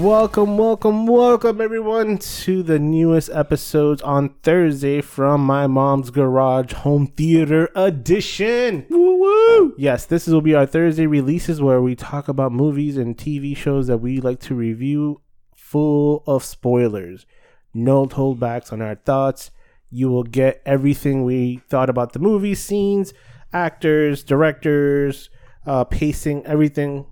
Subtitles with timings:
[0.00, 7.06] Welcome, welcome, welcome, everyone, to the newest episodes on Thursday from my mom's garage home
[7.06, 8.86] theater edition.
[8.90, 9.74] Woo woo!
[9.78, 13.86] Yes, this will be our Thursday releases where we talk about movies and TV shows
[13.86, 15.20] that we like to review,
[15.54, 17.24] full of spoilers.
[17.72, 19.52] No holdbacks on our thoughts.
[19.90, 23.14] You will get everything we thought about the movie, scenes,
[23.52, 25.30] actors, directors,
[25.66, 27.06] uh, pacing, everything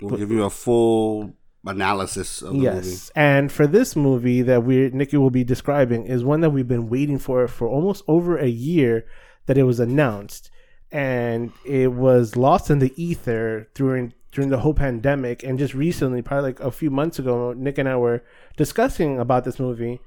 [0.00, 1.32] We'll give you a full
[1.66, 2.84] analysis of the yes.
[2.84, 2.98] movie.
[3.14, 6.88] And for this movie that we Nikki will be describing is one that we've been
[6.88, 9.06] waiting for for almost over a year
[9.46, 10.50] that it was announced,
[10.90, 15.42] and it was lost in the ether during during the whole pandemic.
[15.42, 18.22] And just recently, probably like a few months ago, Nick and I were
[18.56, 20.00] discussing about this movie,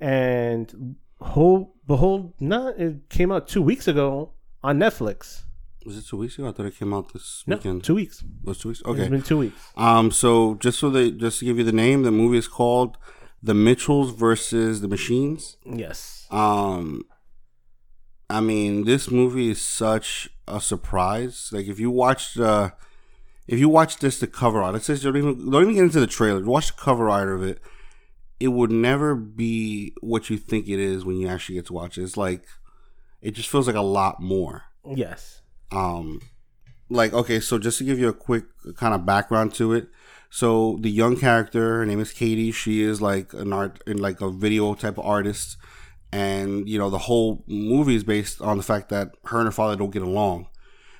[0.00, 5.44] and whole behold, not it came out two weeks ago on Netflix.
[5.84, 6.48] Was it two weeks ago?
[6.48, 7.84] I thought it came out this No, weekend.
[7.84, 8.22] two weeks.
[8.22, 8.80] It was two weeks.
[8.80, 9.08] It's Okay.
[9.08, 9.58] been two weeks.
[9.76, 10.10] Um.
[10.10, 12.96] So just so they just to give you the name, the movie is called
[13.42, 15.56] The Mitchells versus the Machines.
[15.64, 16.26] Yes.
[16.30, 17.02] Um.
[18.30, 21.50] I mean, this movie is such a surprise.
[21.52, 22.70] Like if you watched, uh,
[23.46, 24.74] if you watch this, the cover art.
[24.74, 26.42] It says don't even don't even get into the trailer.
[26.42, 27.60] Watch the cover art of it.
[28.40, 31.98] It would never be what you think it is when you actually get to watch
[31.98, 32.02] it.
[32.02, 32.44] It's like
[33.20, 34.64] it just feels like a lot more.
[34.86, 35.42] Yes.
[35.74, 36.20] Um
[36.90, 38.44] like okay so just to give you a quick
[38.76, 39.88] kind of background to it
[40.30, 44.20] so the young character her name is katie she is like an art in like
[44.20, 45.56] a video type of artist
[46.12, 49.52] and you know the whole movie is based on the fact that her and her
[49.52, 50.46] father don't get along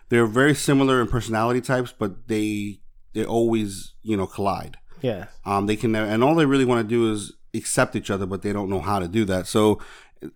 [0.09, 2.81] they're very similar in personality types but they
[3.13, 5.27] they always you know collide Yeah.
[5.45, 8.27] um, they can never, and all they really want to do is accept each other,
[8.27, 9.47] but they don't know how to do that.
[9.47, 9.79] So,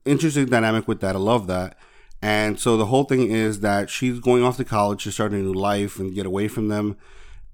[0.04, 1.16] interesting dynamic with that.
[1.16, 1.76] I love that.
[2.20, 5.36] And so the whole thing is that she's going off to college to start a
[5.36, 6.96] new life and get away from them.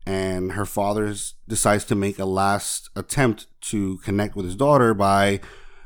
[0.07, 1.15] And her father
[1.48, 5.41] decides to make a last attempt to connect with his daughter by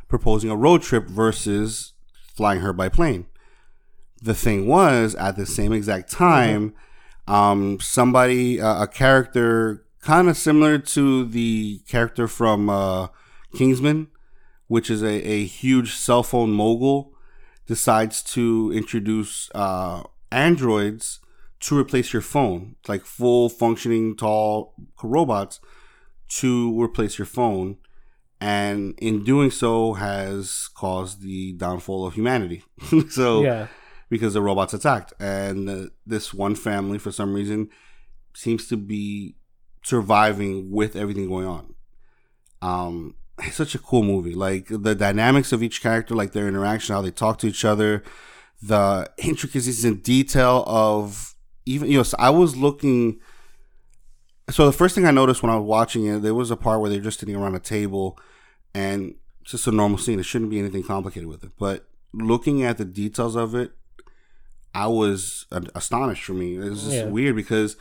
[0.08, 1.92] proposing a road trip versus
[2.34, 3.26] flying her by plane.
[4.20, 6.74] The thing was, at the same exact time,
[7.28, 13.08] um, somebody, uh, a character kind of similar to the character from uh,
[13.56, 14.08] Kingsman,
[14.66, 17.12] which is a, a huge cell phone mogul,
[17.68, 20.02] decides to introduce uh,
[20.32, 21.20] androids
[21.60, 25.60] to replace your phone, like full functioning tall robots
[26.28, 27.76] to replace your phone.
[28.40, 32.62] And in doing so, has caused the downfall of humanity.
[33.10, 33.66] so, Yeah.
[34.08, 37.68] because the robots attacked and uh, this one family for some reason
[38.34, 39.34] seems to be
[39.82, 41.74] surviving with everything going on
[42.62, 46.94] um it's such a cool movie like the dynamics of each character like their interaction
[46.94, 48.02] how they talk to each other
[48.62, 51.34] the intricacies and detail of
[51.66, 53.18] even you know so i was looking
[54.50, 56.80] so the first thing i noticed when i was watching it there was a part
[56.80, 58.18] where they're just sitting around a table
[58.74, 60.20] and it's just a normal scene.
[60.20, 61.52] It shouldn't be anything complicated with it.
[61.58, 63.72] But looking at the details of it,
[64.74, 66.56] I was astonished for me.
[66.56, 67.04] It was just Yeah.
[67.06, 67.76] weird because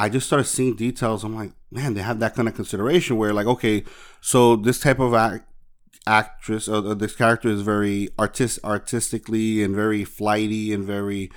[0.00, 1.24] I just started seeing details.
[1.24, 3.84] I'm like, man, they have that kind of consideration where, like, okay,
[4.20, 5.44] so this type of act,
[6.06, 11.30] actress or uh, this character is very artist artistically and very flighty and very,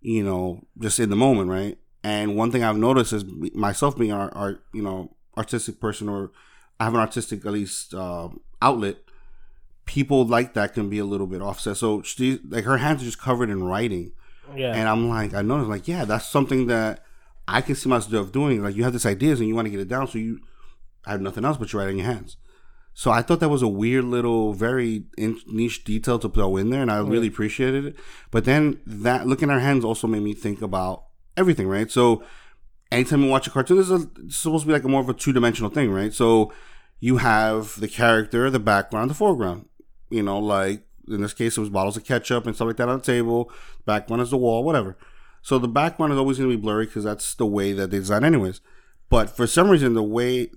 [0.00, 1.76] you know, just in the moment, right?
[2.04, 6.30] And one thing I've noticed is myself being an art, you know, artistic person or
[6.78, 8.96] I have an artistic at least um, outlet.
[9.86, 11.76] People like that can be a little bit offset.
[11.76, 14.12] So she, like her hands are just covered in writing,
[14.54, 14.72] Yeah.
[14.74, 17.04] and I'm like, I noticed, like, yeah, that's something that
[17.46, 18.62] I can see myself doing.
[18.62, 20.40] Like, you have this ideas and you want to get it down, so you
[21.04, 22.36] have nothing else but you write in your hands.
[22.94, 26.70] So I thought that was a weird little, very in- niche detail to throw in
[26.70, 27.96] there, and I really appreciated it.
[28.30, 31.04] But then that looking at our hands also made me think about
[31.36, 31.90] everything, right?
[31.90, 32.22] So
[32.92, 35.14] anytime you watch a cartoon, this is supposed to be like a more of a
[35.14, 36.14] two dimensional thing, right?
[36.14, 36.52] So
[37.00, 39.68] you have the character, the background, the foreground.
[40.08, 42.88] You know, like in this case, it was bottles of ketchup and stuff like that
[42.88, 43.50] on the table.
[43.84, 44.96] Background is the wall, whatever.
[45.44, 47.98] So the background is always going to be blurry because that's the way that they
[47.98, 48.60] design, anyways.
[49.10, 50.50] But for some reason, the way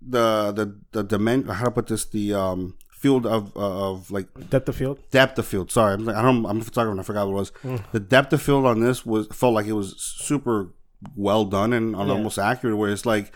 [0.00, 4.26] the the the dimension, how to put this, the um field of uh, of like
[4.50, 4.98] Depth of field.
[5.12, 5.70] depth of field.
[5.70, 6.44] Sorry, I'm like, I don't.
[6.44, 6.90] I'm a photographer.
[6.92, 7.82] and I forgot what it was.
[7.92, 10.70] The depth of field on this was felt like it was super
[11.16, 11.98] well done and Yeah.
[11.98, 12.76] almost accurate.
[12.76, 13.32] Where it's like,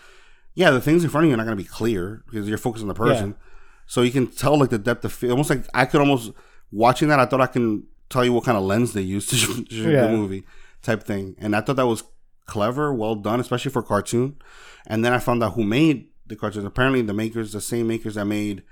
[0.55, 2.57] yeah, the things in front of you are not going to be clear because you're
[2.57, 3.35] focused on the person.
[3.85, 5.31] So you can tell like the depth of field.
[5.31, 6.31] Almost like I could almost
[6.69, 7.19] watching that.
[7.19, 9.75] I thought I can tell you what kind of lens they used to shoot, to
[9.75, 10.07] shoot Yeah.
[10.07, 10.45] the movie,
[10.81, 11.35] type thing.
[11.39, 12.03] And I thought that was
[12.45, 14.37] clever, well done, especially for cartoon.
[14.85, 16.65] And then I found out who made the cartoons.
[16.65, 18.63] Apparently, the makers, the same makers that made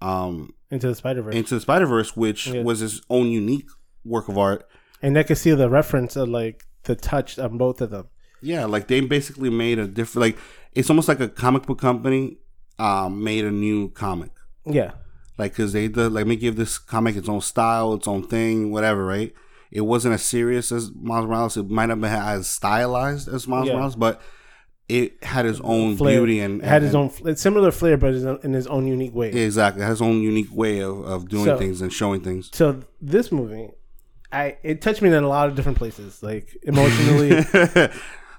[0.00, 1.34] um, Into the Spider Verse.
[1.34, 2.62] Into the Spider Verse, which Yeah.
[2.62, 3.68] was his own unique
[4.04, 4.66] work of art.
[5.00, 8.08] And I could see the reference of like the touch on both of them.
[8.40, 10.20] Yeah, like they basically made a different.
[10.34, 10.38] Like
[10.72, 12.38] it's almost like a comic book company
[12.78, 14.30] um, made a new comic.
[14.66, 14.92] Yeah.
[15.38, 18.70] Like because they did, like me give this comic its own style, its own thing,
[18.72, 19.04] whatever.
[19.06, 19.32] Right?
[19.72, 21.56] It wasn't as serious as Miles Morales.
[21.56, 23.74] It might not have been as stylized as Miles Yeah.
[23.74, 24.20] Morales, but
[24.88, 26.18] it had its own Flair.
[26.18, 28.14] beauty and It had his own fl- similar flair, but
[28.44, 29.30] in his own unique way.
[29.30, 32.50] Exactly, it has its own unique way of, of doing So- things and showing things.
[32.52, 33.70] So this movie,
[34.30, 37.42] I it touched me in a lot of different places, like emotionally.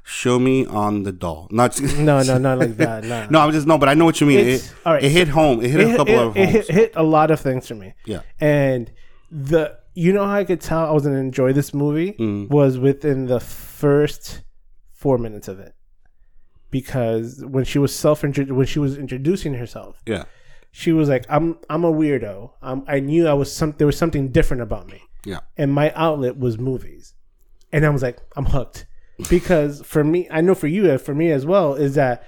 [0.06, 1.48] Show me on the doll.
[1.50, 3.06] Not no, no, not like that.
[3.06, 3.40] No, no.
[3.40, 4.40] I'm just no, but I know what you mean.
[4.40, 5.64] It's- It, all right, it hit home.
[5.64, 7.94] It hit a couple it- of it hit a lot of things for me.
[8.06, 8.20] Yeah.
[8.42, 8.92] and
[9.32, 12.50] the you know how I could tell I was gonna enjoy this movie Mm.
[12.50, 14.42] was within the first
[14.92, 15.74] four minutes of it,
[16.72, 20.24] because when she was self when she was introducing herself, Yeah,
[20.72, 22.52] she was like, "I'm I'm a weirdo.
[22.62, 25.92] Um, I knew I was some there was something different about me." yeah, and my
[25.96, 27.14] outlet was movies.
[27.72, 28.86] And I was like, I'm hooked.
[29.32, 32.24] Because for me, I know for you, for me as well, is that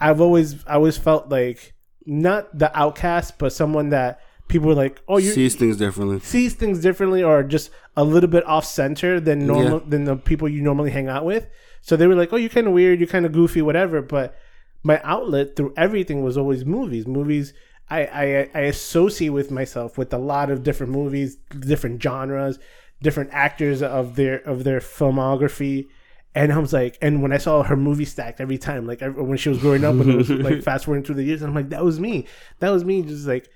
[0.00, 1.74] I've always, I always felt like
[2.06, 6.20] not the outcast, but someone that people were like, oh, you sees things differently.
[6.20, 9.84] sees things differently or just a little bit off center than normal Yeah.
[9.88, 11.46] than the people you normally hang out with.
[11.82, 14.36] So they were like, "Oh, you're kind of weird, you're kind of goofy, whatever." But
[14.82, 17.06] my outlet through everything was always movies.
[17.06, 17.52] Movies
[17.90, 22.58] I, I I associate with myself with a lot of different movies, different genres,
[23.00, 25.88] different actors of their of their filmography.
[26.34, 29.38] And I was like, and when I saw her movie stacked every time, like when
[29.38, 31.70] she was growing up, when it was like fast forwarding through the years, I'm like,
[31.70, 32.26] that was me.
[32.60, 33.02] That was me.
[33.02, 33.48] Just like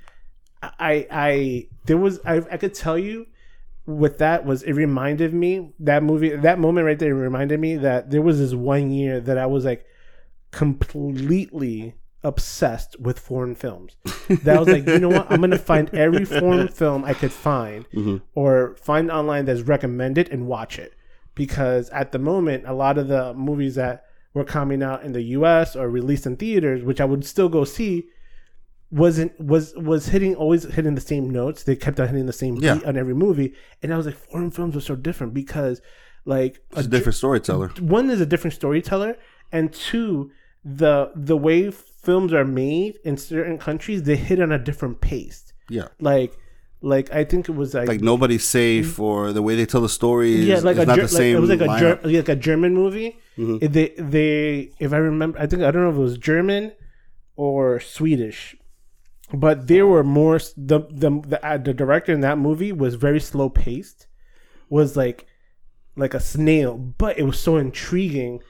[0.63, 3.27] I I there was I I could tell you
[3.85, 8.11] with that was it reminded me that movie that moment right there reminded me that
[8.11, 9.85] there was this one year that I was like
[10.53, 11.95] completely
[12.25, 13.97] obsessed with foreign films.
[14.29, 15.31] That I was like, you know what?
[15.31, 18.19] I'm gonna find every foreign film I could find mm-hmm.
[18.35, 20.95] or find online that's recommended and watch it.
[21.35, 24.05] Because at the moment, a lot of the movies that
[24.35, 27.65] were coming out in the US or released in theaters, which I would still go
[27.65, 28.09] see,
[28.93, 31.65] wasn't was was hitting always hitting the same notes.
[31.65, 32.75] They kept on hitting the same Yeah.
[32.75, 35.81] beat on every movie, and I was like, foreign films are so different because,
[36.25, 37.69] like, It's a different storyteller.
[37.81, 39.17] one is a different storyteller,
[39.51, 40.31] and two,
[40.65, 45.53] the the way films are made in certain countries, they hit on a different pace.
[45.71, 46.37] Yeah, Like,
[46.83, 49.89] like I think it was like, like nobody's safe or the way they tell the
[49.89, 50.35] story.
[50.35, 52.37] Is, yeah, like a not Ger- the like, it was like a Ger- like a
[52.37, 53.17] German movie.
[53.39, 53.73] Mhm.
[53.73, 56.73] They they if I remember, I think I don't know if it was German
[57.37, 58.57] or Swedish,
[59.33, 63.21] but there were more the the the, uh, the director in that movie was very
[63.21, 64.07] slow paced,
[64.69, 65.27] was like
[65.97, 68.41] like a snail, but it was so intriguing.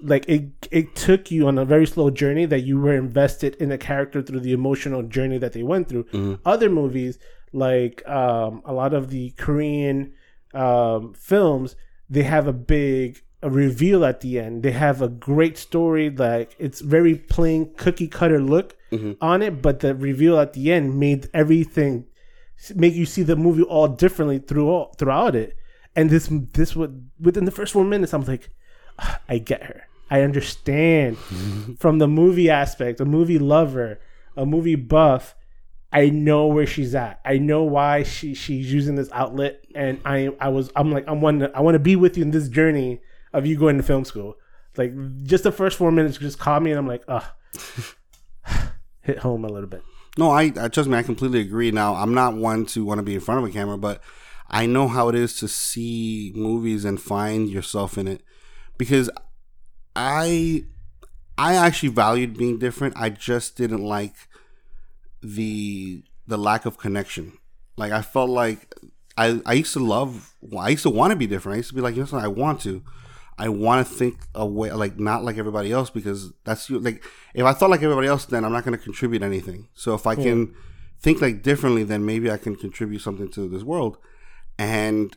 [0.00, 3.68] Like it it took you on a very slow journey that you were invested in
[3.68, 6.06] the character through the emotional journey that they went through.
[6.44, 7.18] Other movies
[7.52, 10.12] like um, a lot of the Korean
[10.54, 11.76] um, films,
[12.08, 14.62] they have a big a reveal at the end.
[14.62, 18.76] They have a great story, like it's very plain cookie cutter look
[19.20, 22.06] on it, but the reveal at the end made everything
[22.74, 25.56] make you see the movie all differently throughout throughout it.
[25.94, 28.50] And this this would within the first four minutes, I'm like,
[28.98, 29.82] "Ah, I get her.
[30.10, 31.18] I understand
[31.78, 34.00] from the movie aspect, a movie lover,
[34.36, 35.34] a movie buff.
[35.92, 37.20] I know where she's at.
[37.24, 41.20] I know why she she's using this outlet, and I I was I'm like I'm
[41.20, 43.00] one I want to be with you in this journey
[43.32, 44.36] of you going to film school.
[44.76, 44.92] Like
[45.24, 47.24] just the first four minutes just caught me, and I'm like, ugh,
[49.02, 49.82] hit home a little bit.
[50.16, 50.96] No, I, I trust me.
[50.98, 51.70] I completely agree.
[51.70, 54.02] Now, I'm not one to want to be in front of a camera, but
[54.48, 58.22] I know how it is to see movies and find yourself in it
[58.78, 59.10] because
[59.94, 60.64] I
[61.36, 62.94] I actually valued being different.
[62.96, 64.14] I just didn't like
[65.22, 67.38] the the lack of connection.
[67.76, 68.74] Like I felt like
[69.16, 70.34] I I used to love.
[70.58, 71.54] I used to want to be different.
[71.54, 72.82] I used to be like, you know, I want to.
[73.38, 76.80] I want to think a way like not like everybody else because that's you.
[76.80, 77.04] Like
[77.34, 79.68] if I thought like everybody else, then I'm not going to contribute anything.
[79.74, 80.22] So if I hmm.
[80.22, 80.54] can
[81.00, 83.96] think like differently, then maybe I can contribute something to this world.
[84.58, 85.16] And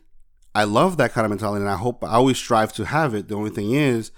[0.54, 3.28] I love that kind of mentality, and I hope I always strive to have it.
[3.28, 4.12] The only thing is,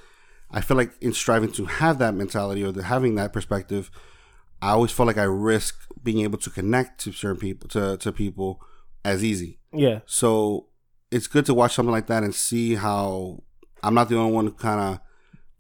[0.51, 3.91] I feel like in striving to have that mentality or the, having that perspective,
[4.61, 8.13] I always feel like I risk being able to connect to certain people to to
[8.13, 8.61] people
[9.05, 9.61] as easy.
[9.73, 10.69] Yeah, So
[11.11, 13.43] it's good to watch something like that and see how
[13.85, 15.01] I'm not the only one who kind of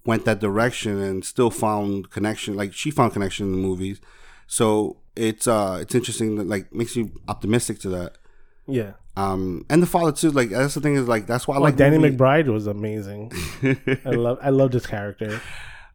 [0.07, 2.57] went that direction and still found connection.
[2.57, 4.00] Like she found connection in the movies.
[4.47, 8.19] So it's uh it's interesting that like makes you optimistic to that.
[8.66, 8.93] yeah.
[9.16, 10.31] Um and the father too.
[10.31, 13.33] Like that's the thing is like that's why I Like like Danny McBride was amazing.
[14.04, 15.40] I love I love this character.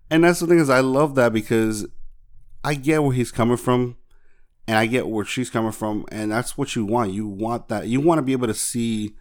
[0.09, 1.85] And that's the thing is I love that because
[2.63, 3.97] I get where he's coming from
[4.67, 7.11] and I get where she's coming from and that's what you want.
[7.11, 9.15] You want that you want to be able to see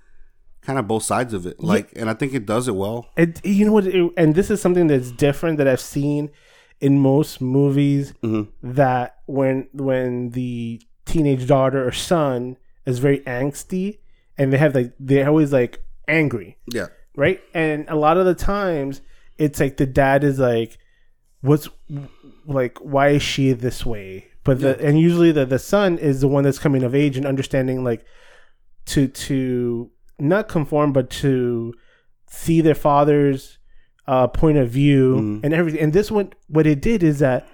[0.62, 1.60] kind of both sides of it.
[1.60, 3.08] Like, and I think it does it well.
[3.16, 3.86] it, you know what?
[3.86, 6.30] It, and this is something that's different that I've seen
[6.80, 8.14] in most movies.
[8.22, 8.50] Mm-hmm.
[8.74, 13.98] That when when the teenage daughter or son is very angsty,
[14.36, 16.86] and they have like they're always like angry, Yeah,
[17.16, 17.40] right?
[17.54, 19.00] And a lot of the times,
[19.36, 20.78] it's like the dad is like,
[21.40, 21.68] "What's
[22.46, 22.78] like?
[22.78, 26.44] Why is she this way?" But the and usually the the son is the one
[26.44, 28.04] that's coming of age and understanding like
[28.86, 31.74] to to not conform, but to
[32.28, 33.58] see their father's
[34.06, 35.44] uh, point of view Mhm.
[35.44, 35.80] and everything.
[35.82, 37.46] And this one, what it did is that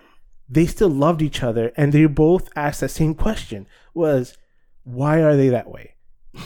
[0.49, 4.37] they still loved each other, and they both asked the same question: was
[4.85, 5.95] why are they that way?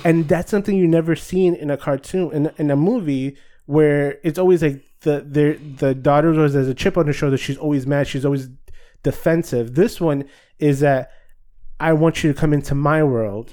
[0.04, 4.38] And that's something you never seen in a cartoon in in a movie where it's
[4.38, 7.36] always like the their the daughter was as a chip on her shoulder.
[7.36, 8.06] She's always mad.
[8.06, 8.48] She's always
[9.02, 9.74] defensive.
[9.74, 10.24] This one
[10.58, 11.10] is that
[11.80, 13.52] I want you to come into my world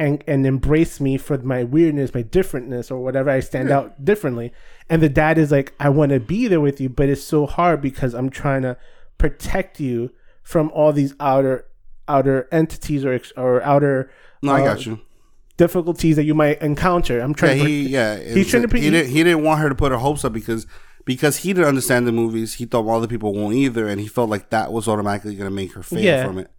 [0.00, 4.52] and and embrace me for my weirdness, my differentness, or whatever I stand out differently.
[4.88, 7.46] And the dad is like, I want to be there with you, but it's so
[7.46, 8.76] hard because I'm trying to
[9.18, 10.10] protect you
[10.42, 11.66] from all these outer
[12.08, 14.10] outer entities or or outer
[14.42, 14.98] no, I uh, got you.
[15.56, 17.20] difficulties that you might encounter.
[17.20, 17.58] I'm Yeah, trying.
[17.58, 19.92] he to, yeah He's trying to he, pre- didn't he didn't want her to put
[19.92, 20.66] her hopes up because
[21.04, 22.54] because he didn't understand the movies.
[22.54, 25.54] He thought other people won't either, and he felt like that was automatically going to
[25.54, 26.24] make her fail Yeah.
[26.26, 26.50] from it.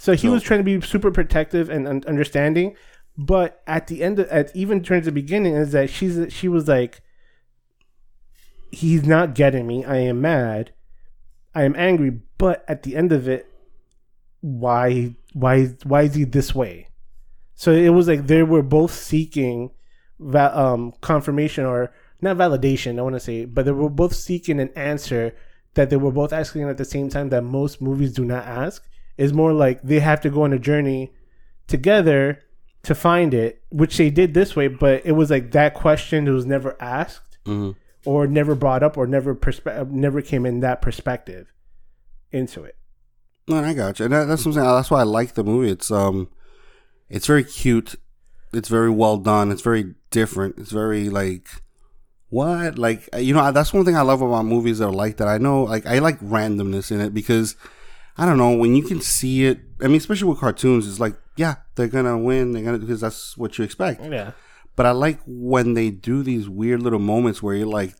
[0.00, 2.74] So he So- was trying to be super protective and, and understanding,
[3.18, 6.66] but at the end, of, at even towards the beginning, is that she's she was
[6.66, 7.02] like,
[8.72, 9.84] he's not getting me.
[9.84, 10.72] I am mad.
[11.54, 12.18] I am angry.
[12.38, 13.46] But at the end of it,
[14.40, 16.86] why why why is he this way?
[17.54, 19.70] So it was like they were both seeking
[20.18, 21.92] va- um, confirmation or
[22.22, 22.98] not validation.
[22.98, 25.34] I want to say, but they were both seeking an answer
[25.74, 28.86] that they were both asking at the same time that most movies do not ask.
[29.20, 31.12] Is more like they have to go on a journey
[31.66, 32.40] together
[32.84, 34.66] to find it, which they did this way.
[34.68, 37.76] But it was like that question that was never asked Mhm.
[38.06, 41.52] or never brought up or never perspe- never came in that perspective
[42.32, 42.76] into it.
[43.46, 44.06] No, I got you.
[44.06, 44.62] And that, that's something.
[44.62, 45.70] That's why I like the movie.
[45.70, 46.28] It's um,
[47.08, 47.96] it's very cute.
[48.52, 49.50] It's very well done.
[49.52, 50.56] It's very different.
[50.58, 51.48] It's very like
[52.30, 55.28] what like you know that's one thing I love about movies that are like that.
[55.28, 57.56] I know like I like randomness in it because
[58.20, 59.60] I don't know when you can see it.
[59.80, 62.52] I mean, especially with cartoons, it's like yeah, they're gonna win.
[62.52, 64.02] They're gonna because that's what you expect.
[64.04, 64.32] Yeah.
[64.76, 67.94] But I like when they do these weird little moments where you're like,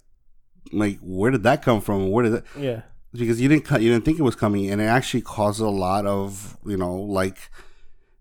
[0.72, 2.10] like where did that come from?
[2.10, 2.44] Where did that?
[2.58, 2.82] Yeah.
[3.12, 5.70] because you didn't cut, you didn't think it was coming, and it actually caused a
[5.70, 7.38] lot of you know like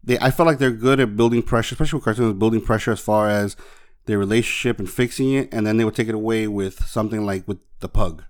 [0.01, 0.17] they.
[0.19, 3.29] I felt like they're good at building pressure, especially with cartoons, building pressure as far
[3.29, 3.57] as
[4.05, 7.45] their relationship and fixing it, and then they would take it away with something like
[7.45, 8.23] with the pug.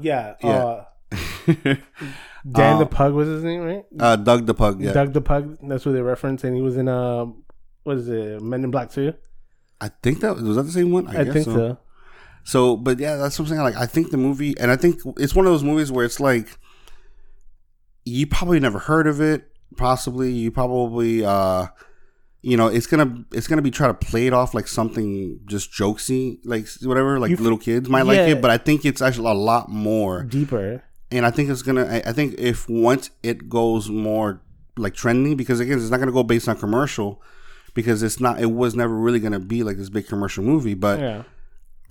[0.00, 0.34] Yeah.
[0.42, 0.84] Yeah.
[1.12, 1.74] Uh,
[2.50, 3.84] Dan the Uh, Pug was his name, right?
[3.98, 4.80] Uh, Doug the pug.
[4.80, 5.58] Yeah, Doug the Pug.
[5.62, 7.26] That's what they reference, and he was in uh,
[7.84, 9.14] what is it, Men in Black too?
[9.80, 11.06] I think that was that the same one.
[11.08, 11.54] I, I, guess think so.
[11.54, 11.78] so.
[12.44, 13.76] So, but yeah, that's something like.
[13.76, 16.58] I think the movie, and I think it's one of those movies where it's like
[18.04, 19.48] you probably never heard of it.
[19.76, 21.66] Possibly, you probably, uh
[22.42, 25.72] you know, it's gonna it's gonna be try to play it off like something just
[25.72, 28.42] jokesy, like whatever, like You- little kids might like it.
[28.42, 30.82] But I think it's actually a lot more, Deeper.
[31.12, 31.84] And I think it's gonna.
[31.84, 34.40] I, I think if once it goes more
[34.76, 37.22] like trending, because again, it's not gonna go based on commercial,
[37.74, 38.40] because it's not.
[38.40, 41.00] It was never really gonna be like this big commercial movie, but.
[41.00, 41.22] Yeah.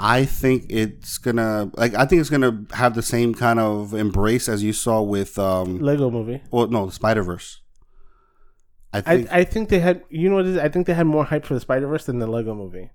[0.04, 4.50] I think it's gonna like I think it's gonna have the same kind of embrace
[4.50, 6.42] as you saw with um Lego movie.
[6.50, 7.60] well no the Spider Verse.
[8.92, 10.58] I I, think I think they had you know what it is?
[10.58, 12.90] I think they had more hype for the Spider Verse than the Lego movie.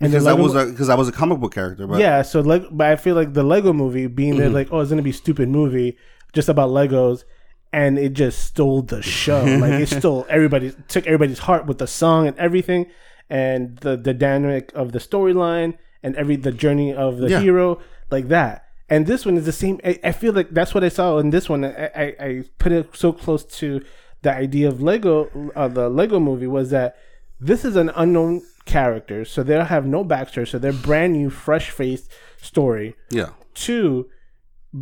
[0.00, 2.22] And because Lego was a because I was a comic book character, but yeah.
[2.22, 5.02] So like, but I feel like the Lego movie being there, like, oh, it's gonna
[5.02, 5.96] be a stupid movie
[6.32, 7.24] just about Legos,
[7.72, 9.44] and it just stole the show.
[9.60, 12.86] like it stole everybody, took everybody's heart with the song and everything,
[13.28, 17.40] and the the dynamic of the storyline and every the journey of the Yeah.
[17.40, 17.78] hero,
[18.10, 18.64] like that.
[18.88, 19.78] And this one is the same.
[19.84, 21.64] I, I feel like that's what I saw in this one.
[21.64, 23.84] I, I, I put it so close to
[24.22, 26.96] the idea of Lego, uh, the Lego movie was that
[27.38, 31.70] this is an unknown character, so they'll have no backstory, so they're brand new, fresh
[31.70, 32.94] faced story.
[33.10, 34.08] yeah, Two,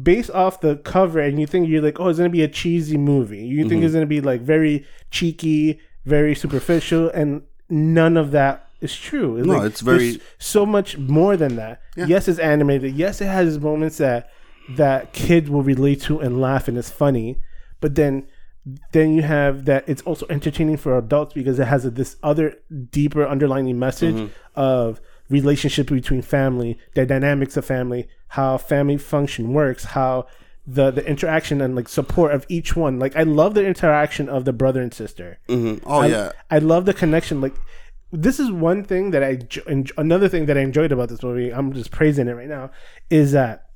[0.02, 2.96] based off the cover, and you think you're like, oh, it's gonna be a cheesy
[2.98, 3.38] movie.
[3.44, 3.68] You Mm-hmm.
[3.68, 9.42] think it's gonna be like very cheeky, very superficial, and none of that is true.
[9.42, 11.80] No, like, it's very- so much more than that.
[11.96, 12.06] Yeah.
[12.06, 12.94] Yes, it's animated.
[12.94, 14.30] Yes, it has moments that
[14.76, 17.38] that kids will relate to and laugh and it's funny,
[17.80, 18.26] but then
[18.92, 22.54] then you have that it's also entertaining for adults because it has a, this other
[22.90, 24.32] deeper underlining message Mm-hmm.
[24.60, 30.26] of relationship between family, the dynamics of family, how family function works, how
[30.66, 32.98] the the interaction and like support of each one.
[32.98, 35.38] Like I love the interaction of the brother and sister.
[35.48, 37.40] hmm oh I, yeah, I love the connection.
[37.40, 37.54] Like
[38.10, 39.38] this is one thing that I
[39.96, 41.50] another thing that I enjoyed about this movie.
[41.52, 42.70] I'm just praising it right now.
[43.10, 43.66] Is that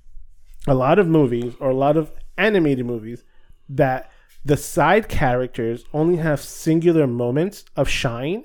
[0.67, 3.25] a lot of movies or a lot of animated movies
[3.69, 4.11] that
[4.45, 8.45] the side characters only have singular moments of shine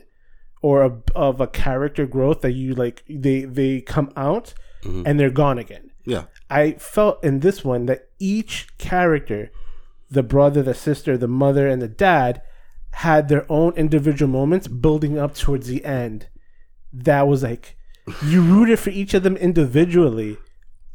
[0.61, 5.29] or of, of a character growth that you like they they come out and they're
[5.29, 5.91] gone again.
[6.05, 6.25] Yeah.
[6.49, 9.51] I felt in this one that each character,
[10.09, 12.41] the brother, the sister, the mother, and the dad,
[12.91, 16.29] had their own individual moments building up towards the end.
[16.93, 17.75] That was like
[18.23, 20.37] you rooted for each of them individually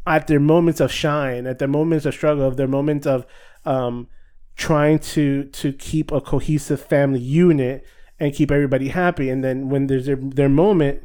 [0.06, 3.26] at their moments of shine, at their moments of struggle, of their moments of
[3.64, 4.08] um,
[4.56, 7.86] trying to to keep a cohesive family unit
[8.18, 9.28] and keep everybody happy.
[9.30, 11.02] And then when there's their, their moment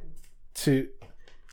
[0.55, 0.87] to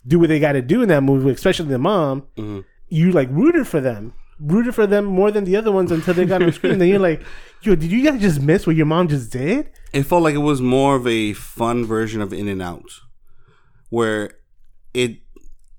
[0.06, 2.60] do what they got to do in that movie, especially the mom, mm-hmm.
[2.88, 6.26] you like rooted for them, rooted for them more than the other ones until they
[6.26, 6.78] got on screen.
[6.78, 7.22] then you're like,
[7.62, 9.70] yo, did you guys just miss what your mom just did?
[9.92, 13.00] It felt like it was more of a fun version of Inside Out,
[13.88, 14.32] where
[14.92, 15.18] it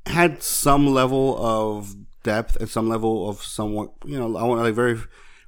[0.07, 4.73] had some level of depth and some level of somewhat, you know, I want like
[4.73, 4.99] very,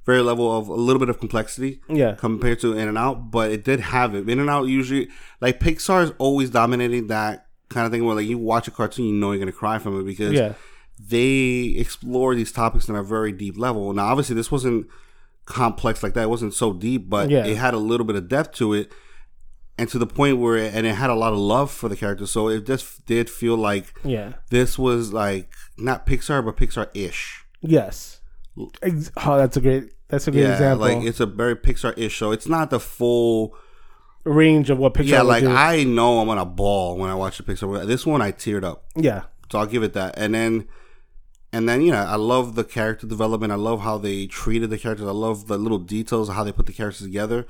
[0.08, 3.62] very level of a little bit of complexity Yeah, compared to Inside Out, but it
[3.70, 4.28] did have it.
[4.28, 5.08] Inside Out usually,
[5.40, 9.04] like Pixar is always dominating that kind of thing where like you watch a cartoon,
[9.06, 10.54] you know you're gonna cry from it because yeah,
[10.98, 13.92] they explore these topics on a very deep level.
[13.92, 14.86] Now, obviously, this wasn't
[15.44, 16.24] complex like that.
[16.24, 17.44] It wasn't so deep, but Yeah.
[17.46, 18.90] it had a little bit of depth to it,
[19.78, 22.30] and to the point where, and it had a lot of love for the characters.
[22.30, 27.44] So it just did feel like yeah, this was like not Pixar, but Pixar ish.
[27.60, 28.20] yes.
[28.56, 29.84] Oh, that's a great.
[30.08, 30.86] That's a good Yeah, example.
[30.88, 32.18] like it's a very Pixar ish.
[32.18, 33.54] So it's not the full.
[34.24, 35.06] range of what Pixar.
[35.08, 35.50] Yeah, like do.
[35.50, 37.86] I know I'm on a ball when I watch the Pixar.
[37.86, 38.84] This one I teared up.
[38.96, 40.14] yeah, So I'll give it that.
[40.18, 40.66] And then,
[41.52, 43.52] and then you know, I love the character development.
[43.52, 45.06] I love how they treated the characters.
[45.08, 47.46] I love the little details of how they put the characters together.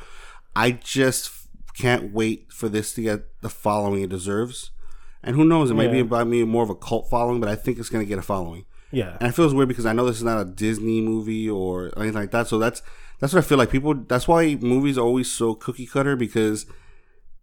[0.55, 1.31] I just
[1.75, 4.71] can't wait for this to get the following it deserves.
[5.23, 5.71] And who knows?
[5.71, 8.05] It might be about me more of a cult following, but I think it's gonna
[8.05, 8.64] get a following.
[8.90, 11.92] Yeah, And it feels weird because I know this is not a Disney movie or
[11.96, 12.48] anything like that.
[12.48, 12.83] So that's
[13.20, 13.70] that's what I feel like.
[13.70, 13.94] People.
[13.94, 16.66] That's why movies are always so cookie cutter because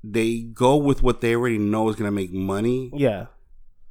[0.04, 3.28] they go with what they already know is gonna make money yeah,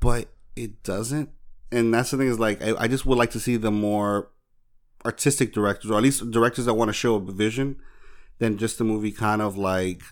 [0.00, 1.30] but it doesn't.
[1.72, 4.30] And that's the thing is like I, I just would like to see the more
[5.04, 7.76] artistic directors, or at least directors that want to show a vision,
[8.38, 10.02] than just the movie kind of like,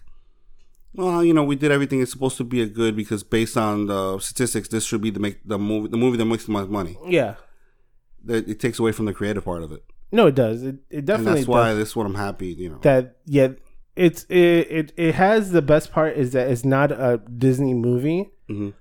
[0.95, 3.87] well, you know, we did everything it's supposed to be a good because based on
[3.87, 6.69] the statistics, this should be the make the movie the movie that makes the most
[6.71, 6.97] money.
[7.07, 7.35] yeah.
[8.25, 10.63] That it takes away from the creative part of it, No, it does.
[10.63, 11.79] It, it and definitely that's why does.
[11.79, 12.49] this is what I'm happy.
[12.49, 13.49] You know, that yeah
[13.97, 18.31] it's it, it it has the best part is that it's not a disney movie
[18.49, 18.73] Mhm.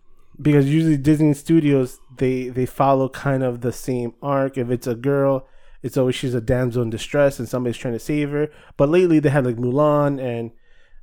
[0.42, 4.96] because usually disney studios they they follow kind of the same arc if it's a
[4.96, 5.48] girl
[5.84, 8.48] it's always she's a damsel in distress and somebody's trying to save her
[8.78, 10.52] but lately they had like mulan and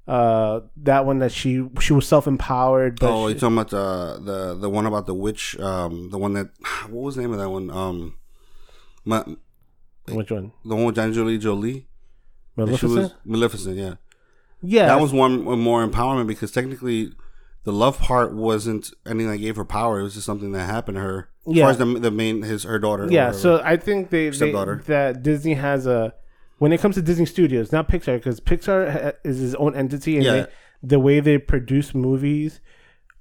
[0.09, 4.55] uh that one that she she was self-empowered oh, she- you're talking about the the
[4.55, 6.49] the one about the witch, um, the one that
[6.89, 7.71] what was the name of that one?
[7.71, 8.17] Um,
[9.05, 9.25] Ma-
[10.11, 11.73] which one the one with Angelina Jolie.
[12.57, 13.15] She was Maleficent?
[13.25, 13.95] Maleficent, yeah.
[14.63, 17.13] yeah That was one more empowerment because technically,
[17.63, 20.01] the love part wasn't anything that gave her power.
[20.01, 21.29] It was just something that happened to her.
[21.47, 21.65] As Yeah.
[21.65, 23.07] far as the, the main his her daughter.
[23.09, 26.15] Yeah, so I think they, they that Disney has a
[26.59, 30.17] when it comes to Disney Studios, not Pixar, because Pixar ha- is his own entity,
[30.17, 30.33] and Yeah.
[30.33, 30.47] they,
[30.83, 32.61] the way they produce movies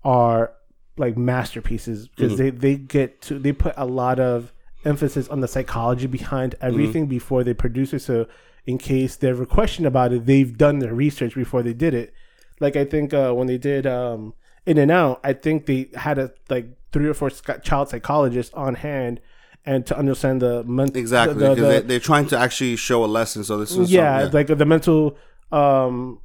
[0.03, 0.53] are
[0.97, 2.41] like masterpieces because Mm-hmm.
[2.43, 4.51] they they get to they put a lot of
[4.85, 7.09] emphasis on the psychology behind everything Mm-hmm.
[7.09, 7.99] before they produce it.
[8.01, 8.27] So
[8.65, 11.93] in case they have a question about it, they've done their research before they did
[11.93, 12.13] it.
[12.59, 14.33] Like I think uh, when they did um,
[14.65, 18.75] Inside Out, I think they had a like three or four sc- child psychologists on
[18.75, 19.19] hand
[19.67, 23.09] and to understand the mental exactly the, the- they, they're trying to actually show a
[23.19, 23.43] lesson.
[23.43, 25.17] So this is yeah, something- like the mental
[25.51, 26.19] um,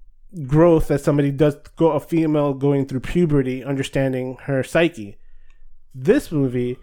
[0.46, 5.18] growth that somebody does go a female going through puberty, understanding her psyche.
[5.94, 6.78] This movie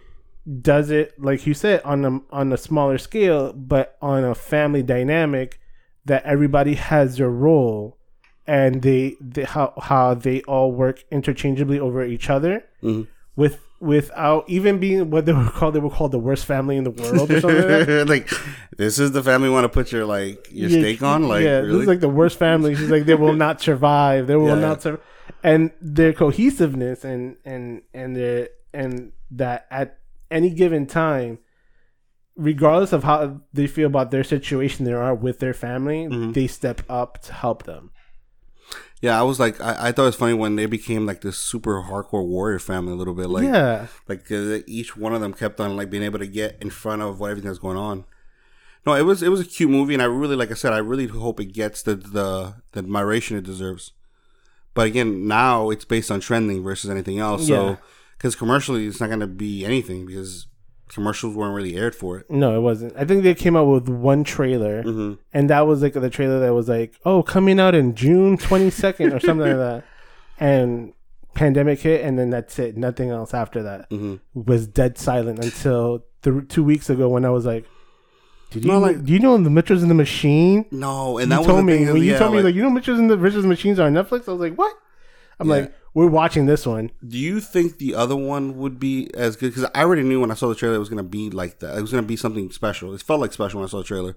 [0.62, 4.82] does it like you said on a on a smaller scale, but on a family
[4.82, 5.58] dynamic
[6.06, 7.96] that everybody has their role
[8.46, 13.06] and they, they how how they all work interchangeably over each other Mhm.
[13.36, 16.84] with without even being what they were called they were called the worst family in
[16.84, 18.30] the world or something like like
[18.76, 21.26] this is the family you want to put your like your Yeah, stake on.
[21.28, 21.72] Like yeah, really?
[21.72, 22.74] this is like the worst family.
[22.74, 24.26] She's like, they will not survive.
[24.26, 24.54] They will Yeah.
[24.68, 25.00] not survive.
[25.42, 29.98] And their cohesiveness and and and their and that at
[30.30, 31.38] any given time,
[32.36, 36.06] regardless of how they feel about their situation, they are with their family.
[36.06, 36.32] Mm-hmm.
[36.32, 37.90] They step up to help them.
[39.00, 41.38] Yeah, I was like, I, I thought it was funny when they became like this
[41.38, 43.28] super hardcore warrior family a little bit.
[43.28, 46.58] Like yeah, like uh, each one of them kept on like being able to get
[46.60, 48.04] in front of what everything that's going on.
[48.86, 50.78] No, it was it was a cute movie, and I really, like I said, I
[50.78, 53.92] really hope it gets the the the admiration it deserves.
[54.74, 57.46] But again, now it's based on trending versus anything else.
[57.46, 57.78] So
[58.16, 60.46] because commercially, it's not going to be anything because
[60.92, 62.30] commercials weren't really aired for it.
[62.30, 62.94] No, it wasn't.
[62.96, 66.38] I think they came out with one trailer, hmm and that was like the trailer
[66.40, 69.84] that was like, "Oh, coming out in June twenty second or something like that."
[70.42, 70.94] And
[71.34, 72.76] pandemic hit, and then that's it.
[72.76, 77.30] Nothing else after that hmm was dead silent until th- two weeks ago when I
[77.30, 77.66] was like,
[78.50, 81.30] "Did you No, like- do you know the Mitchells in the Machine?" No, and you
[81.30, 82.98] that was told the me when you yeah, told me like, like you know Mitchells
[82.98, 84.28] in the Mitchells Machines are on Netflix.
[84.28, 84.74] I was like, "What?"
[85.40, 85.54] I'm Yeah.
[85.56, 89.48] like, "We're watching this one." do you think the other one would be as good?
[89.54, 91.58] Because I already knew when I saw the trailer it was going to be like
[91.60, 91.76] that.
[91.76, 92.94] It was going to be something special.
[92.94, 94.14] It felt like special when I saw the trailer.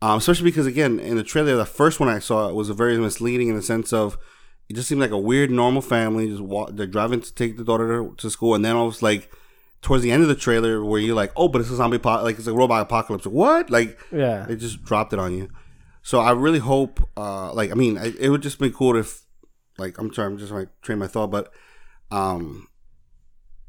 [0.00, 2.96] Um, especially because again, in the trailer, the first one I saw was a very
[2.98, 4.18] misleading in the sense of
[4.68, 6.28] it just seemed like a weird normal family.
[6.28, 9.30] Just walk, they're driving to take the daughter to, school, and then I was like
[9.80, 12.22] towards the end of the trailer where you're like, oh, but it's a zombie, po-
[12.22, 13.26] like it's a robot apocalypse.
[13.26, 13.70] What?
[13.70, 15.48] Like Yeah, they just dropped it on you.
[16.02, 19.21] So I really hope, uh, like, I mean, I, it would just be cool if,
[19.82, 21.52] like, I'm sorry, I'm just like train my thought, but,
[22.10, 22.68] um,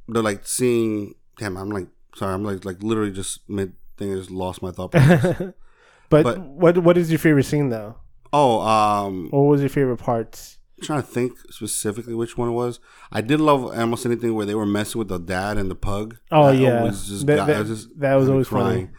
[0.07, 1.15] they're like seeing.
[1.37, 4.91] Damn, I'm like, sorry, I'm like, like literally just mid thing, just lost my thought.
[4.91, 5.37] process.
[6.09, 7.95] but, But- what what is your favorite scene though?
[8.31, 10.57] oh, um, What was your favorite parts?
[10.79, 12.79] I'm trying to think specifically which one it was.
[13.11, 16.17] I did love almost anything where they were messing with the dad and the pug.
[16.31, 18.89] Oh That yeah, always just that, got- that, I was just that was always funny.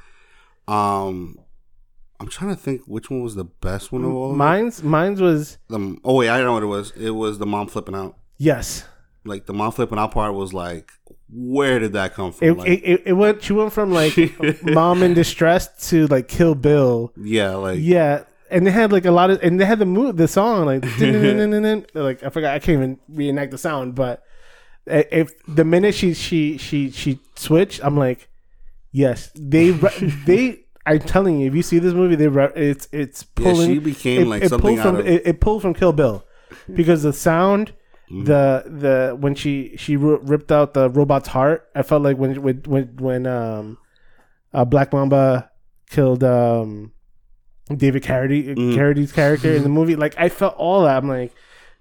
[0.67, 1.37] Um,
[2.21, 4.31] I'm trying to think which one was the best one of all.
[4.31, 4.37] of.
[4.37, 6.93] Mine's mine's was The, oh wait, I know what it was.
[6.93, 8.17] It was the mom flipping out.
[8.39, 8.85] yes.
[9.27, 10.93] Like the mom flipping out part was like,
[11.33, 12.47] where did that come from?
[12.47, 13.43] It, like, it, it, it went.
[13.43, 14.15] She went from like
[14.63, 17.11] mom in distress to like Kill Bill.
[17.17, 20.19] yeah, like Yeah, and they had like a lot of, and they had the mood,
[20.19, 20.83] the song like,
[21.95, 24.23] like I forgot, I can't even reenact the sound, but
[24.87, 28.29] if the minute she she she she switched, I'm like,
[28.93, 29.71] yes, they
[30.27, 30.64] they.
[30.87, 34.29] I'm telling you, if you see this movie, they re- it's it's yeah, she became
[34.29, 36.25] like something pulled out from of it, it pulled from Kill Bill
[36.75, 37.73] because the sound.
[38.11, 38.25] Mm-hmm.
[38.25, 42.43] The the when she she ri- ripped out the robot's heart, I felt like when
[42.43, 43.79] when when, when um,
[44.53, 45.51] uh, Black Mamba
[45.89, 46.93] killed um,
[47.75, 48.75] David Carradine, Mm.
[48.75, 49.97] Carradine's character in the movie.
[49.97, 50.99] Like I felt all that.
[50.99, 51.33] I'm like,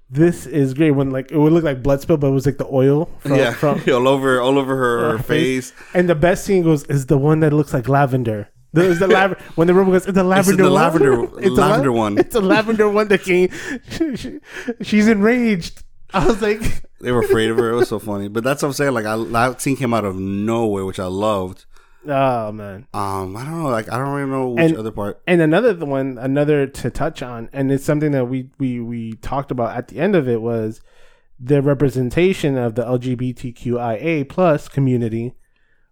[0.10, 0.92] this is great.
[0.92, 3.36] When like it would look like blood spill, but it was like the oil from,
[3.36, 5.74] yeah, from all over all over her, her her face.
[5.94, 8.48] and the best scene goes is the one that looks like lavender.
[8.74, 10.74] There's the lav- when the robot goes, it's the lavender the one.
[10.82, 12.18] lavender- It's a la- lavender one.
[12.18, 13.50] It's a lavender one that came.
[14.82, 15.84] she's enraged.
[16.14, 16.62] I was like,
[17.00, 17.72] They were afraid of her.
[17.72, 18.28] It was so funny.
[18.28, 18.94] But that's what I'm saying.
[18.94, 21.66] Like I, that scene came out of nowhere, which I loved.
[22.08, 22.88] oh man.
[22.94, 23.70] Um, I don't know.
[23.70, 25.22] Like I don't even know which And- other part.
[25.28, 29.52] And another one, another to touch on, and it's something that we we we talked
[29.52, 30.82] about at the end of it was
[31.40, 35.34] the representation of the LGBTQIA plus community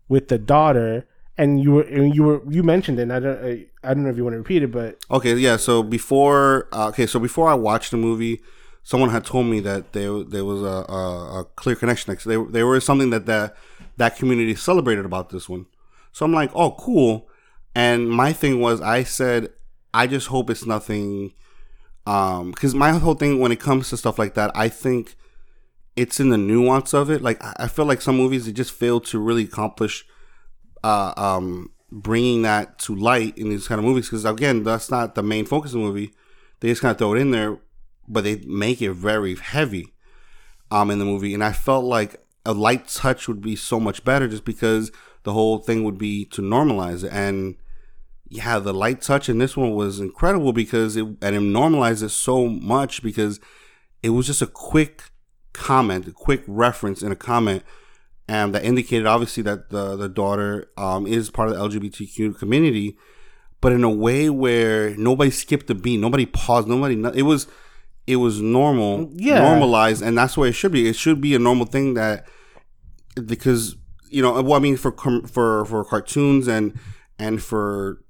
[0.07, 1.05] with the daughter.
[1.41, 3.04] And you were and you were you mentioned it.
[3.04, 3.51] And I don't I,
[3.84, 5.58] I don't know if you want to repeat it, but Okay, yeah.
[5.58, 8.41] So before, uh, okay, so before I watched the movie,
[8.84, 12.12] someone had told me that there there was a, a, a clear connection.
[12.12, 13.56] Like, there there was something that that
[13.97, 15.65] that community celebrated about this one.
[16.12, 17.27] So I'm like, oh, cool.
[17.73, 19.49] And my thing was, I said,
[19.93, 21.34] I just hope it's nothing.
[22.06, 25.15] Um, because my whole thing when it comes to stuff like that, I think
[25.95, 27.21] it's in the nuance of it.
[27.21, 30.06] Like, I feel like some movies they just fail to really accomplish
[30.83, 35.15] uh, um, bringing that to light in these kind of movies because again, that's not
[35.15, 36.13] the main focus of the movie.
[36.59, 37.59] They just kind of throw it in there,
[38.07, 39.93] but they make it very heavy
[40.69, 41.33] um, in the movie.
[41.33, 44.91] And I felt like a light touch would be so much better just because
[45.23, 47.11] the whole thing would be to normalize it.
[47.11, 47.55] And
[48.29, 52.09] yeah, the light touch in this one was incredible because it and it normalized it
[52.09, 53.39] so much because
[54.01, 55.03] it was just a quick
[55.53, 57.63] comment, a quick reference in a comment
[58.31, 62.97] um, that indicated obviously that the the daughter um, is part of the LGBTQ community,
[63.61, 66.95] but in a way where nobody skipped a beat, nobody paused, nobody.
[67.17, 67.47] It was
[68.07, 69.41] it was normal, Yeah.
[69.41, 70.87] normalized, and that's the way it should be.
[70.87, 72.25] It should be a normal thing that
[73.25, 73.75] because
[74.09, 74.91] you know, well, I mean, for
[75.27, 76.77] for for cartoons and
[77.19, 78.01] and for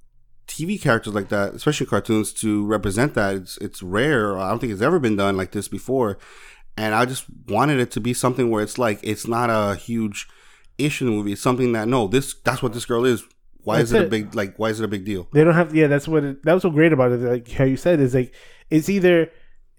[0.48, 4.36] TV characters like that, especially cartoons, to represent that, it's it's rare.
[4.38, 6.18] I don't think it's ever been done like this before.
[6.76, 10.26] And I just wanted it to be something where it's like it's not a huge
[10.78, 11.32] issue in the movie.
[11.32, 13.24] It's something that no, this that's what this girl is.
[13.64, 14.56] Why is That's it a big like?
[14.56, 15.28] Why is it a big deal?
[15.32, 15.74] They don't have.
[15.74, 16.24] Yeah, that's what.
[16.24, 17.20] It, that was so great about it.
[17.20, 18.34] Like how you said is like
[18.70, 19.30] it's either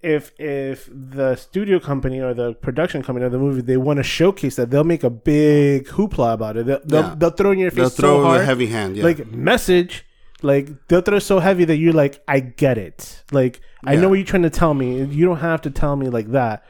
[0.02, 4.02] if if the studio company or the production company of the movie they want to
[4.02, 6.64] showcase that they'll make a big hoopla about it.
[6.66, 7.14] They'll they'll, Yeah.
[7.18, 8.96] they'll throw in your face They'll so throw hard, a heavy hand.
[8.96, 9.04] Yeah.
[9.04, 10.06] like message.
[10.42, 13.22] Like they'll throw so heavy that you're like, I get it.
[13.32, 14.00] Like I Yeah.
[14.00, 15.02] know what you're trying to tell me.
[15.04, 16.64] You don't have to tell me like that.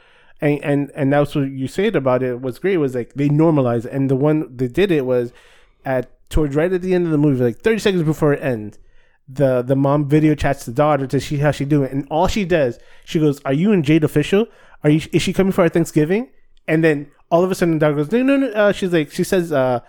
[0.45, 2.77] And and and that's what you said about it was great.
[2.77, 5.33] Was like they normalized, and the one that did it was
[5.83, 8.77] at towards right at the end of the movie, like 30 seconds before it ends.
[9.27, 12.45] the the mom video chats the daughter to see how she doing, and all she
[12.45, 14.45] does, she goes, "Are you and Jade official?
[14.83, 15.01] Are you?
[15.11, 16.29] Is she coming for our Thanksgiving?"
[16.67, 16.97] And then
[17.31, 19.51] all of a sudden, the daughter goes, "No, no, no." Uh, she's like, she says,
[19.51, 19.79] uh,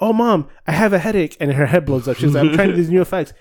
[0.00, 2.16] "Oh, mom, I have a headache," and her head blows up.
[2.16, 3.34] She's like, "I'm trying these new effects."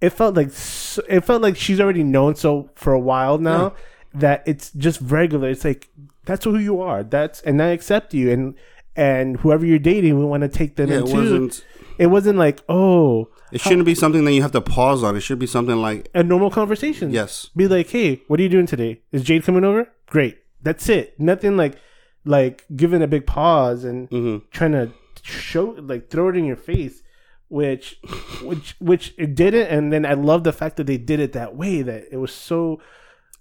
[0.00, 3.74] It felt like so, it felt like she's already known so for a while now
[4.14, 5.48] that it's just regular.
[5.50, 5.88] It's like
[6.24, 7.02] that's who you are.
[7.02, 8.54] That's and I accept you and
[8.96, 11.14] and whoever you're dating, we want to take them Yeah, it into.
[11.14, 11.64] wasn't.
[11.98, 15.16] It wasn't like oh It shouldn't be something that you have to pause on.
[15.16, 17.10] It should be something like, a normal conversation.
[17.10, 19.00] yes, Be like, hey, what are you doing today?
[19.12, 19.88] Is Jade coming over?
[20.06, 20.38] Great.
[20.62, 21.18] That's it.
[21.20, 21.76] Nothing like
[22.24, 24.90] like giving a big pause and hmm trying to
[25.22, 27.02] show like throw it in your face,
[27.48, 27.98] which
[28.42, 29.68] which which it didn't.
[29.68, 31.82] And then I love the fact that they did it that way.
[31.82, 32.80] That it was so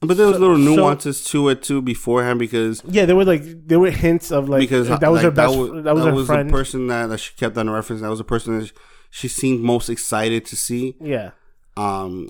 [0.02, 3.06] But there was So- little so- nuances to it too beforehand because yeah.
[3.06, 5.58] There were like there were hints of like because that was like, her best.
[5.58, 6.50] was, That was, her the friend.
[6.50, 8.02] person that, that she kept on reference.
[8.02, 8.72] That was the person that
[9.10, 10.96] she seemed most excited to see.
[11.02, 11.32] yeah.
[11.78, 12.30] Um,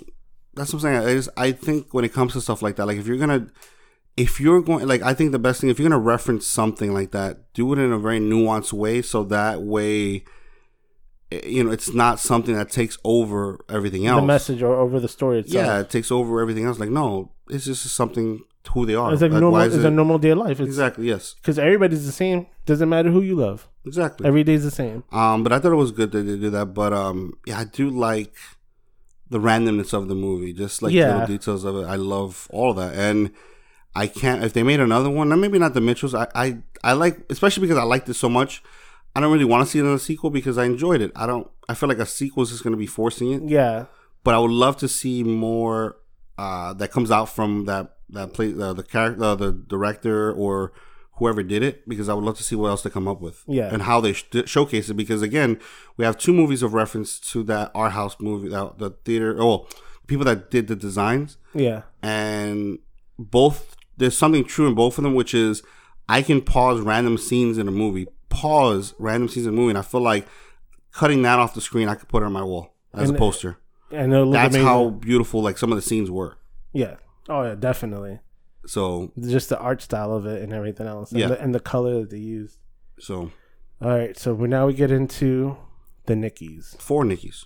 [0.55, 1.08] that's what I'm saying.
[1.10, 3.47] I, just, I think when it comes to stuff like that, like if you're gonna,
[4.17, 7.12] if you're going, like I think the best thing if you're gonna reference something like
[7.12, 10.23] that, do it in a very nuanced way, so that way,
[11.32, 14.21] eh, you know, it's not something that takes over everything else.
[14.21, 15.65] The message or over the story itself.
[15.65, 16.79] yeah, it takes over everything else.
[16.79, 19.12] Like no, it's just something who they are.
[19.13, 19.62] It's like Like, normal.
[19.62, 20.59] It's is a normal day of life.
[20.59, 22.45] It's exactly yes, because everybody's the same.
[22.65, 23.67] Doesn't matter who you love.
[23.85, 24.27] exactly.
[24.27, 25.03] Every day's the same.
[25.12, 26.67] Um, but I thought it was good that they did that.
[26.67, 28.33] But um, yeah, I do like
[29.29, 31.12] the randomness of the movie, just like Yeah.
[31.13, 31.85] little details of it.
[31.85, 33.31] I love all of that, and
[33.95, 34.43] I can't.
[34.43, 36.13] If they made another one, maybe not the Mitchells.
[36.13, 38.62] I I, I like, especially because I liked it so much.
[39.15, 41.12] I don't really want to see another sequel because I enjoyed it.
[41.15, 41.49] I don't.
[41.67, 43.41] I feel like a sequel is just going to be forcing it.
[43.49, 43.85] Yeah.
[44.23, 45.95] But I would love to see more
[46.41, 47.86] uh, that comes out from that
[48.17, 50.71] that play uh, the character, uh, the director, or
[51.17, 53.38] whoever did it, because I would love to see what else they come up with,
[53.45, 53.69] Yeah.
[53.73, 54.95] and how they sh- showcase it.
[55.04, 55.60] Because again,
[55.97, 59.36] we have two movies of reference to that art house movie, that, the theater.
[59.39, 59.67] Oh,
[60.08, 61.82] people that did the designs, Yeah.
[62.02, 62.80] and
[63.19, 65.62] both there's something true in both of them, which is
[66.08, 69.78] I can pause random scenes in a movie, pause random scenes in a movie, and
[69.78, 70.25] I feel like
[70.93, 73.19] cutting that off the screen, I could put it on my wall as And- a
[73.19, 73.58] poster.
[73.91, 74.67] And look That's amazing.
[74.67, 76.38] how beautiful like some of the scenes were.
[76.73, 76.95] Yeah.
[77.28, 78.19] Oh yeah, definitely.
[78.65, 81.12] So Just the art style of it and everything else.
[81.12, 81.28] And, Yeah.
[81.30, 82.58] the, and the color that they used.
[82.99, 83.32] so
[83.82, 85.58] All right, so we now we get into
[86.06, 86.80] the Nickies.
[86.80, 87.45] four Nickies.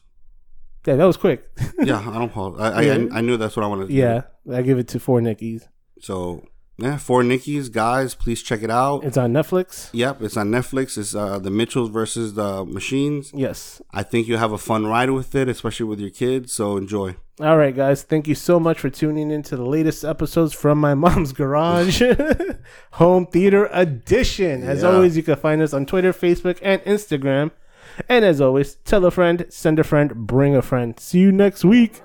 [0.86, 1.50] Yeah, that was quick.
[1.80, 2.60] Yeah, I don't pause.
[2.60, 3.06] I, I, Yeah.
[3.14, 3.88] I knew that's what I wanted.
[3.88, 5.68] To yeah, I give it to four Nickies.
[6.02, 6.44] So
[6.78, 8.16] yeah, four Nickies, guys.
[8.16, 9.04] Please check it out.
[9.04, 9.90] It's on Netflix.
[9.94, 10.98] Yep, it's on Netflix.
[10.98, 13.32] It's uh, the Mitchells versus the Machines.
[13.34, 13.82] Yes.
[13.92, 16.52] I think you'll have a fun ride with it, especially with your kids.
[16.54, 17.16] So enjoy.
[17.40, 18.04] All right, guys.
[18.04, 22.02] Thank you so much for tuning in to the latest episodes from my mom's garage,
[22.94, 24.64] home theater edition.
[24.64, 24.90] As Yeah.
[24.90, 27.52] always, you can find us on Twitter, Facebook, and Instagram.
[28.10, 31.00] And as always, tell a friend, send a friend, bring a friend.
[31.00, 32.02] See you next week.